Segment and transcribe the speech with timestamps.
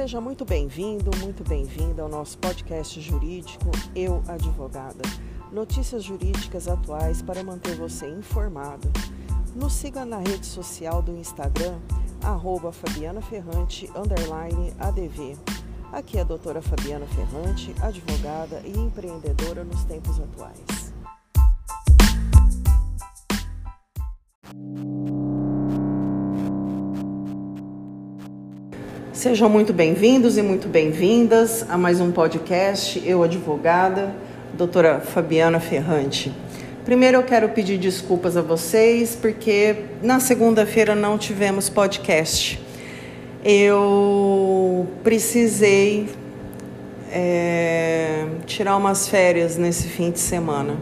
[0.00, 5.02] Seja muito bem-vindo, muito bem-vinda ao nosso podcast jurídico Eu Advogada.
[5.52, 8.90] Notícias jurídicas atuais para manter você informado.
[9.54, 11.78] Nos siga na rede social do Instagram,
[12.22, 13.90] arroba Fabiana Ferrante,
[14.78, 15.36] ADV.
[15.92, 20.79] Aqui é a doutora Fabiana Ferrante, advogada e empreendedora nos tempos atuais.
[29.20, 34.14] Sejam muito bem-vindos e muito bem-vindas a mais um podcast Eu Advogada,
[34.54, 36.32] doutora Fabiana Ferrante.
[36.86, 42.58] Primeiro eu quero pedir desculpas a vocês porque na segunda-feira não tivemos podcast.
[43.44, 46.08] Eu precisei
[47.12, 50.78] é, tirar umas férias nesse fim de semana.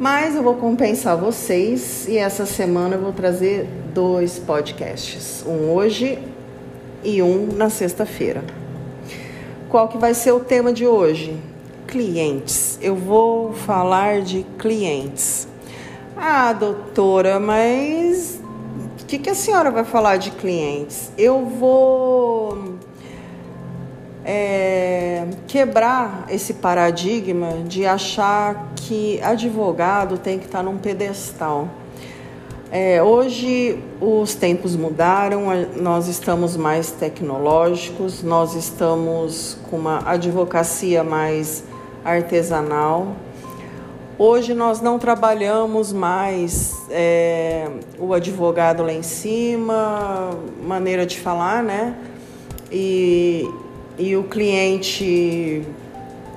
[0.00, 5.44] Mas eu vou compensar vocês e essa semana eu vou trazer dois podcasts.
[5.46, 6.18] Um hoje
[7.02, 8.42] e um na sexta-feira.
[9.68, 11.36] Qual que vai ser o tema de hoje?
[11.86, 12.78] Clientes.
[12.80, 15.46] Eu vou falar de clientes.
[16.16, 18.40] Ah, doutora, mas
[19.00, 21.12] o que, que a senhora vai falar de clientes?
[21.16, 22.78] Eu vou
[24.24, 31.68] é, quebrar esse paradigma de achar que advogado tem que estar num pedestal.
[32.70, 35.46] É, hoje os tempos mudaram,
[35.80, 41.64] nós estamos mais tecnológicos, nós estamos com uma advocacia mais
[42.04, 43.16] artesanal.
[44.18, 50.30] Hoje nós não trabalhamos mais é, o advogado lá em cima,
[50.62, 51.96] maneira de falar, né?
[52.70, 53.48] E,
[53.96, 55.62] e o cliente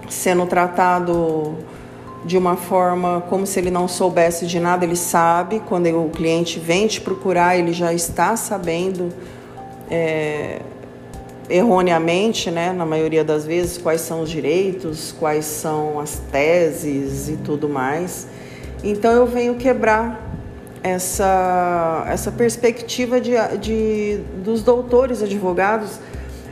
[0.08, 1.58] sendo tratado
[2.24, 5.62] de uma forma como se ele não soubesse de nada, ele sabe.
[5.68, 9.10] Quando o cliente vem te procurar, ele já está sabendo
[9.90, 10.62] é,
[11.50, 17.38] erroneamente, né, na maioria das vezes, quais são os direitos, quais são as teses e
[17.38, 18.28] tudo mais.
[18.84, 20.30] Então eu venho quebrar
[20.84, 26.00] essa, essa perspectiva de, de, dos doutores advogados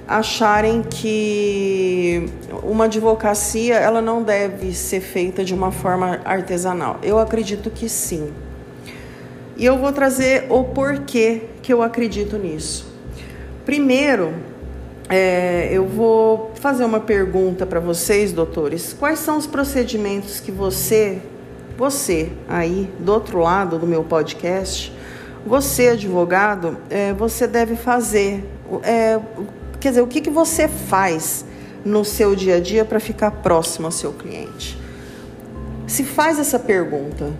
[0.09, 2.25] acharem que
[2.64, 6.97] uma advocacia ela não deve ser feita de uma forma artesanal.
[7.03, 8.34] Eu acredito que sim.
[9.56, 12.92] E eu vou trazer o porquê que eu acredito nisso.
[13.64, 14.34] Primeiro,
[15.08, 18.96] é, eu vou fazer uma pergunta para vocês, doutores.
[18.97, 21.22] Quais são os procedimentos que você,
[21.78, 24.91] você aí do outro lado do meu podcast,
[25.46, 28.44] você advogado, é, você deve fazer?
[28.84, 29.20] É,
[29.79, 31.45] Quer dizer, o que, que você faz
[31.85, 34.78] no seu dia a dia para ficar próximo ao seu cliente?
[35.88, 37.31] Se faz essa pergunta,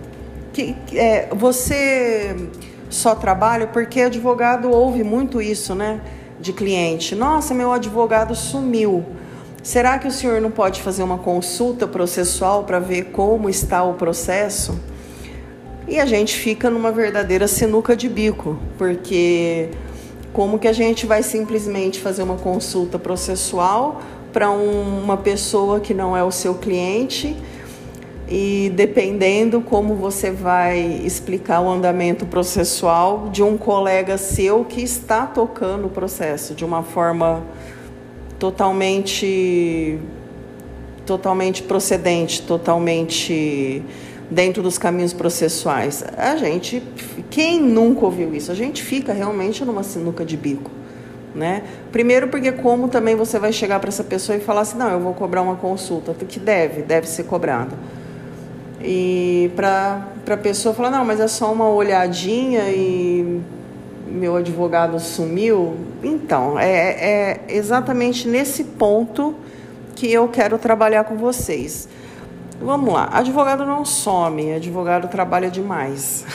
[0.52, 2.34] que, é, você
[2.88, 6.00] só trabalha porque advogado ouve muito isso, né?
[6.40, 7.14] De cliente.
[7.14, 9.04] Nossa, meu advogado sumiu.
[9.62, 13.94] Será que o senhor não pode fazer uma consulta processual para ver como está o
[13.94, 14.80] processo?
[15.86, 19.68] E a gente fica numa verdadeira sinuca de bico, porque
[20.32, 24.00] como que a gente vai simplesmente fazer uma consulta processual
[24.32, 27.36] para um, uma pessoa que não é o seu cliente?
[28.28, 35.26] E dependendo como você vai explicar o andamento processual de um colega seu que está
[35.26, 37.42] tocando o processo de uma forma
[38.38, 39.98] totalmente
[41.04, 43.82] totalmente procedente, totalmente
[44.30, 46.04] dentro dos caminhos processuais.
[46.16, 46.82] A gente,
[47.28, 48.52] quem nunca ouviu isso?
[48.52, 50.70] A gente fica realmente numa sinuca de bico.
[51.34, 51.62] Né?
[51.92, 55.00] Primeiro porque como também você vai chegar para essa pessoa e falar assim, não, eu
[55.00, 57.76] vou cobrar uma consulta, que deve, deve ser cobrada.
[58.82, 63.40] E para a pessoa falar, não, mas é só uma olhadinha e
[64.08, 65.76] meu advogado sumiu.
[66.02, 69.36] Então, é, é exatamente nesse ponto
[69.94, 71.88] que eu quero trabalhar com vocês.
[72.62, 76.26] Vamos lá, advogado não some, advogado trabalha demais.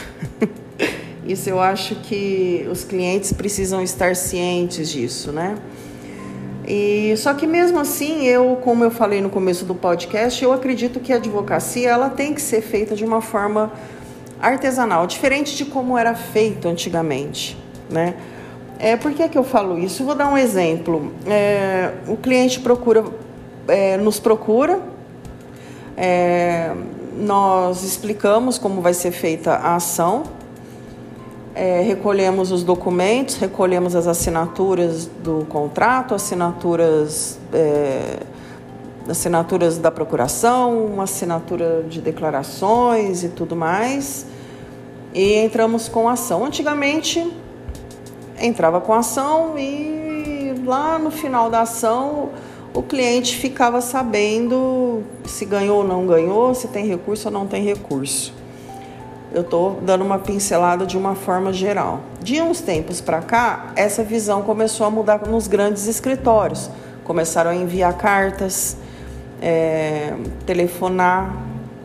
[1.23, 5.55] Isso eu acho que os clientes precisam estar cientes disso, né?
[6.67, 10.99] E só que mesmo assim, eu, como eu falei no começo do podcast, eu acredito
[10.99, 13.71] que a advocacia ela tem que ser feita de uma forma
[14.41, 17.55] artesanal, diferente de como era feito antigamente,
[17.87, 18.15] né?
[18.79, 20.03] É, por que, que eu falo isso?
[20.03, 21.13] Vou dar um exemplo.
[21.27, 23.05] É, o cliente procura,
[23.67, 24.94] é, nos procura
[25.97, 26.73] é,
[27.17, 30.23] nós explicamos como vai ser feita a ação,
[31.55, 38.19] é, recolhemos os documentos, recolhemos as assinaturas do contrato, assinaturas, é,
[39.09, 44.25] assinaturas da procuração, uma assinatura de declarações e tudo mais,
[45.13, 46.43] e entramos com a ação.
[46.43, 47.25] Antigamente
[48.37, 52.31] entrava com a ação e lá no final da ação
[52.75, 57.63] o cliente ficava sabendo se ganhou ou não ganhou, se tem recurso ou não tem
[57.63, 58.33] recurso.
[59.33, 62.01] Eu estou dando uma pincelada de uma forma geral.
[62.21, 66.69] De uns tempos para cá, essa visão começou a mudar nos grandes escritórios.
[67.05, 68.75] Começaram a enviar cartas,
[69.41, 70.13] é,
[70.45, 71.33] telefonar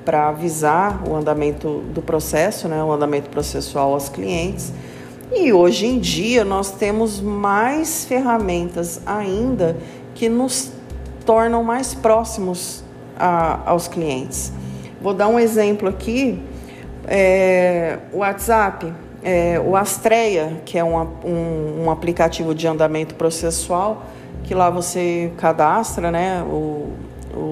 [0.04, 4.72] para avisar o andamento do processo, né, o andamento processual aos clientes.
[5.32, 9.76] E hoje em dia nós temos mais ferramentas ainda
[10.14, 10.79] que nos
[11.24, 12.82] tornam mais próximos
[13.18, 14.52] a, aos clientes.
[15.00, 16.42] Vou dar um exemplo aqui:
[17.06, 24.04] é, o WhatsApp, é, o Astreia, que é um, um, um, aplicativo de andamento processual,
[24.44, 26.90] que lá você cadastra né, o,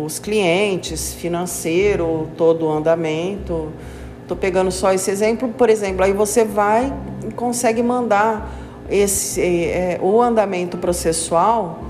[0.04, 3.70] os clientes, financeiro, todo o andamento.
[4.22, 6.92] Estou pegando só esse exemplo, por exemplo, aí você vai
[7.26, 8.50] e consegue mandar
[8.90, 11.87] esse, é, o andamento processual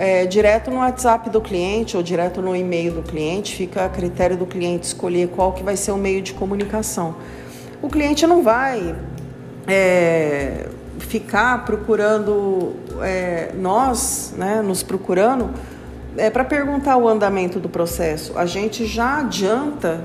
[0.00, 4.34] é, direto no WhatsApp do cliente ou direto no e-mail do cliente, fica a critério
[4.34, 7.16] do cliente escolher qual que vai ser o meio de comunicação.
[7.82, 8.96] O cliente não vai
[9.66, 10.66] é,
[11.00, 15.50] ficar procurando é, nós, né, nos procurando
[16.16, 18.38] é, para perguntar o andamento do processo.
[18.38, 20.02] A gente já adianta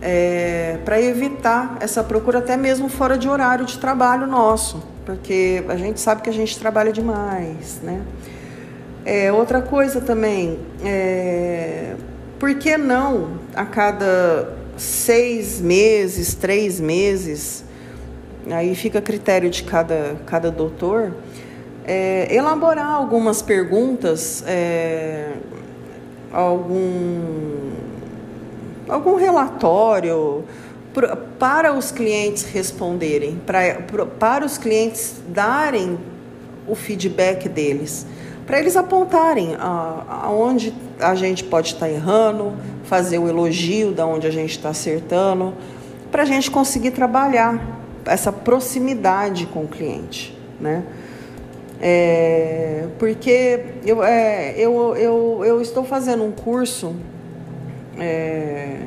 [0.00, 5.74] é, para evitar essa procura até mesmo fora de horário de trabalho nosso, porque a
[5.74, 8.02] gente sabe que a gente trabalha demais, né?
[9.04, 11.94] É, outra coisa também, é,
[12.38, 17.64] por que não a cada seis meses, três meses,
[18.50, 21.14] aí fica a critério de cada, cada doutor,
[21.86, 25.32] é, elaborar algumas perguntas, é,
[26.30, 27.70] algum,
[28.86, 30.44] algum relatório
[31.38, 33.80] para os clientes responderem, para,
[34.18, 35.98] para os clientes darem
[36.68, 38.06] o feedback deles
[38.46, 42.52] para eles apontarem aonde a gente pode estar tá errando,
[42.84, 45.54] fazer o elogio da onde a gente está acertando,
[46.10, 50.84] para a gente conseguir trabalhar essa proximidade com o cliente, né?
[51.82, 56.94] É, porque eu, é, eu, eu, eu estou fazendo um curso
[57.98, 58.80] é,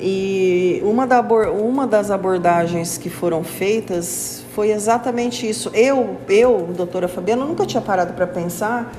[0.00, 5.70] e uma, da, uma das abordagens que foram feitas foi exatamente isso.
[5.72, 8.92] Eu, eu, doutora Fabiana, nunca tinha parado para pensar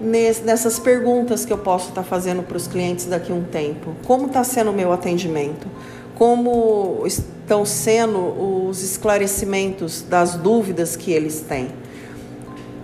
[0.00, 3.94] nessas perguntas que eu posso estar tá fazendo para os clientes daqui a um tempo.
[4.06, 5.66] Como está sendo o meu atendimento?
[6.14, 8.18] Como estão sendo
[8.68, 11.68] os esclarecimentos das dúvidas que eles têm?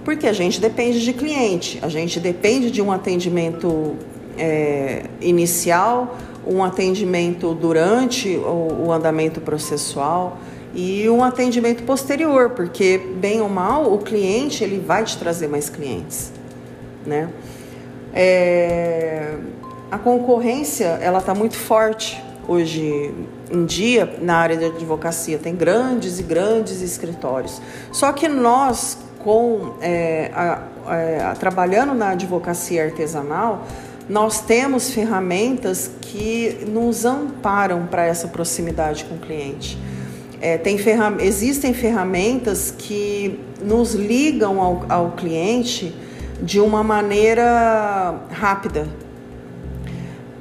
[0.05, 3.95] Porque a gente depende de cliente, a gente depende de um atendimento
[4.37, 6.17] é, inicial,
[6.47, 10.39] um atendimento durante o, o andamento processual
[10.75, 15.69] e um atendimento posterior, porque bem ou mal o cliente ele vai te trazer mais
[15.69, 16.33] clientes,
[17.06, 17.29] né?
[18.15, 19.37] É,
[19.91, 23.15] a concorrência ela está muito forte hoje
[23.50, 27.61] em dia na área de advocacia tem grandes e grandes escritórios.
[27.91, 30.62] Só que nós com é, a,
[31.31, 33.65] a, trabalhando na advocacia artesanal
[34.12, 39.79] nós temos ferramentas que nos amparam para essa proximidade com o cliente.
[40.38, 45.95] É, tem ferram existem ferramentas que nos ligam ao, ao cliente
[46.42, 48.87] de uma maneira rápida,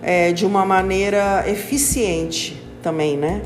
[0.01, 3.42] é, de uma maneira eficiente também, né?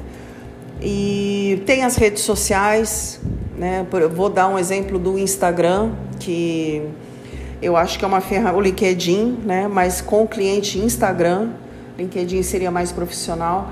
[0.82, 3.20] E tem as redes sociais,
[3.56, 3.86] né?
[4.12, 6.82] Vou dar um exemplo do Instagram, que
[7.62, 9.68] eu acho que é uma ferramenta, o LinkedIn, né?
[9.68, 11.50] Mas com o cliente Instagram,
[11.98, 13.72] LinkedIn seria mais profissional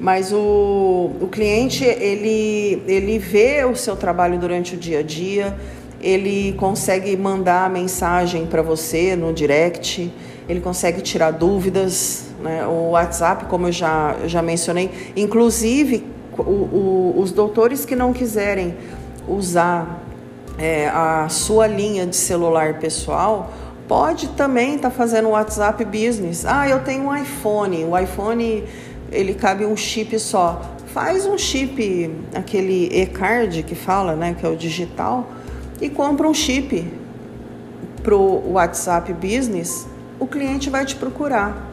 [0.00, 5.54] mas o, o cliente ele, ele vê o seu trabalho durante o dia a dia,
[6.00, 10.10] ele consegue mandar mensagem para você no direct,
[10.48, 12.66] ele consegue tirar dúvidas, né?
[12.66, 16.06] o WhatsApp, como eu já, já mencionei, inclusive
[16.38, 18.74] o, o, os doutores que não quiserem
[19.28, 20.02] usar
[20.60, 23.50] é, a sua linha de celular pessoal,
[23.88, 26.44] pode também estar tá fazendo WhatsApp Business.
[26.44, 28.64] Ah, eu tenho um iPhone, o iPhone
[29.10, 30.60] ele cabe um chip só.
[30.92, 35.30] Faz um chip, aquele e-card que fala, né, que é o digital,
[35.80, 36.92] e compra um chip
[38.02, 39.86] pro WhatsApp Business,
[40.18, 41.68] o cliente vai te procurar.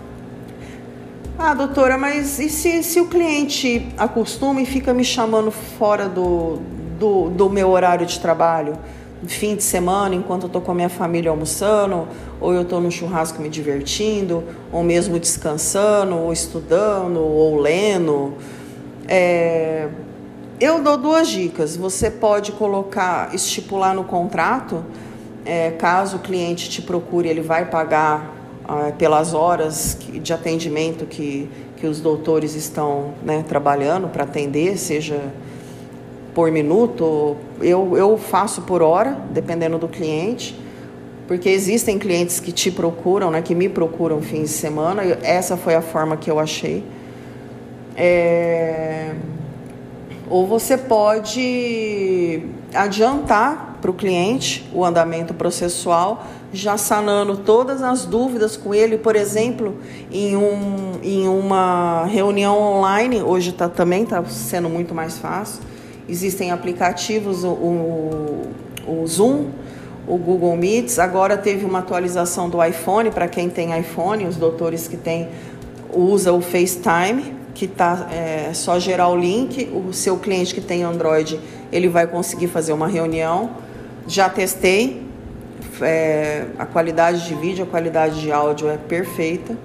[1.38, 6.60] Ah, doutora, mas e se, se o cliente acostuma e fica me chamando fora do,
[6.98, 8.78] do, do meu horário de trabalho?
[9.26, 12.08] fim de semana, enquanto eu estou com a minha família almoçando,
[12.40, 18.34] ou eu estou no churrasco me divertindo, ou mesmo descansando, ou estudando, ou lendo.
[19.08, 19.88] É...
[20.60, 21.76] eu dou duas dicas.
[21.76, 24.84] Você pode colocar, estipular no contrato,
[25.46, 28.36] é, caso o cliente te procure, ele vai pagar
[28.68, 35.32] ah, pelas horas de atendimento que, que os doutores estão né, trabalhando para atender, seja
[36.38, 40.56] por minuto, eu, eu faço por hora, dependendo do cliente,
[41.28, 45.74] porque existem clientes que te procuram, né, que me procuram fins de semana, essa foi
[45.74, 46.84] a forma que eu achei.
[47.96, 49.16] É...
[50.30, 58.56] Ou você pode adiantar para o cliente o andamento processual já sanando todas as dúvidas
[58.56, 59.76] com ele, por exemplo,
[60.12, 65.77] em, um, em uma reunião online, hoje tá, também está sendo muito mais fácil.
[66.08, 68.52] Existem aplicativos, o, o,
[68.88, 69.48] o Zoom,
[70.08, 74.88] o Google Meets, agora teve uma atualização do iPhone, para quem tem iPhone, os doutores
[74.88, 75.28] que têm,
[75.94, 80.84] usa o FaceTime, que tá é só gerar o link, o seu cliente que tem
[80.84, 81.40] Android,
[81.72, 83.50] ele vai conseguir fazer uma reunião.
[84.08, 85.06] Já testei,
[85.82, 89.58] é, a qualidade de vídeo, a qualidade de áudio é perfeita.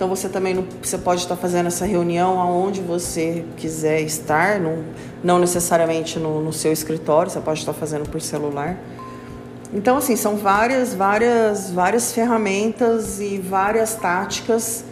[0.00, 4.82] Então você também não, você pode estar fazendo essa reunião aonde você quiser estar, não,
[5.22, 8.78] não necessariamente no, no seu escritório, você pode estar fazendo por celular.
[9.74, 14.86] Então assim são várias, várias, várias ferramentas e várias táticas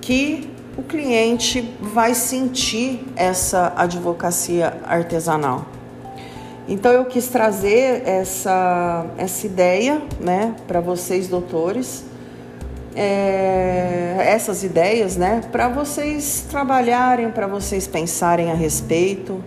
[0.00, 5.66] que o cliente vai sentir essa advocacia artesanal.
[6.66, 12.06] Então eu quis trazer essa, essa ideia né, para vocês, doutores,
[12.96, 19.44] é, essas ideias né, para vocês trabalharem, para vocês pensarem a respeito.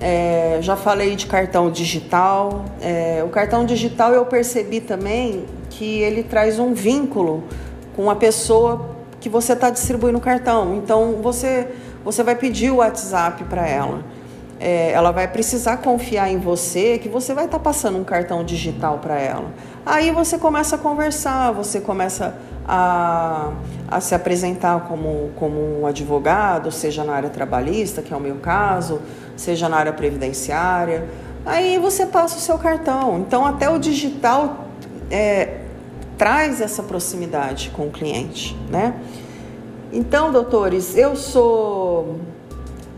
[0.00, 2.64] É, já falei de cartão digital.
[2.80, 7.44] É, o cartão digital eu percebi também que ele traz um vínculo
[7.96, 10.76] com a pessoa que você está distribuindo o cartão.
[10.76, 11.68] Então você,
[12.04, 14.16] você vai pedir o WhatsApp para ela
[14.58, 18.44] é, ela vai precisar confiar em você que você vai estar tá passando um cartão
[18.44, 19.50] digital para ela.
[19.84, 22.34] Aí você começa a conversar, você começa
[22.66, 23.52] a,
[23.86, 28.36] a se apresentar como, como um advogado, seja na área trabalhista, que é o meu
[28.36, 29.00] caso,
[29.36, 31.08] seja na área previdenciária.
[31.44, 33.20] Aí você passa o seu cartão.
[33.20, 34.66] Então, até o digital
[35.10, 35.60] é,
[36.18, 38.94] traz essa proximidade com o cliente, né?
[39.92, 42.18] Então, doutores, eu sou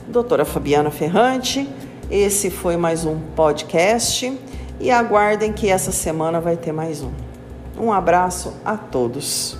[0.06, 1.68] doutora Fabiana Ferrante.
[2.10, 4.32] Esse foi mais um podcast
[4.80, 7.27] e aguardem que essa semana vai ter mais um.
[7.78, 9.56] Um abraço a todos.